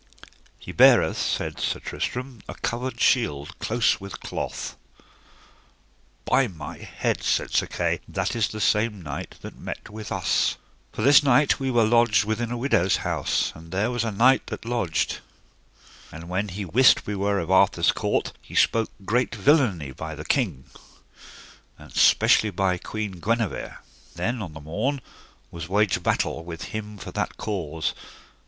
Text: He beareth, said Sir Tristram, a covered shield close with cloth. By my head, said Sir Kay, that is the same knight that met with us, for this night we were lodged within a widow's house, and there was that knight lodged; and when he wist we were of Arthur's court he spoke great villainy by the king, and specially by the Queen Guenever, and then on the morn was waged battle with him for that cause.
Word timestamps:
He 0.57 0.71
beareth, 0.71 1.19
said 1.19 1.59
Sir 1.59 1.79
Tristram, 1.79 2.41
a 2.49 2.55
covered 2.55 2.99
shield 2.99 3.59
close 3.59 3.99
with 4.01 4.19
cloth. 4.19 4.75
By 6.25 6.47
my 6.47 6.77
head, 6.79 7.21
said 7.21 7.51
Sir 7.53 7.67
Kay, 7.67 7.99
that 8.07 8.35
is 8.35 8.47
the 8.47 8.59
same 8.59 9.03
knight 9.03 9.35
that 9.41 9.59
met 9.59 9.91
with 9.91 10.11
us, 10.11 10.57
for 10.91 11.03
this 11.03 11.21
night 11.21 11.59
we 11.59 11.69
were 11.69 11.83
lodged 11.85 12.25
within 12.25 12.49
a 12.49 12.57
widow's 12.57 12.97
house, 13.05 13.51
and 13.53 13.71
there 13.71 13.91
was 13.91 14.01
that 14.01 14.15
knight 14.15 14.65
lodged; 14.65 15.19
and 16.11 16.27
when 16.27 16.47
he 16.49 16.65
wist 16.65 17.05
we 17.05 17.15
were 17.15 17.37
of 17.37 17.51
Arthur's 17.51 17.91
court 17.91 18.33
he 18.41 18.55
spoke 18.55 18.89
great 19.05 19.35
villainy 19.35 19.91
by 19.91 20.15
the 20.15 20.25
king, 20.25 20.63
and 21.77 21.93
specially 21.93 22.49
by 22.49 22.73
the 22.73 22.79
Queen 22.79 23.19
Guenever, 23.21 23.63
and 23.65 23.75
then 24.15 24.41
on 24.41 24.53
the 24.53 24.61
morn 24.61 24.99
was 25.51 25.69
waged 25.69 26.01
battle 26.01 26.43
with 26.43 26.63
him 26.73 26.97
for 26.97 27.11
that 27.11 27.37
cause. 27.37 27.93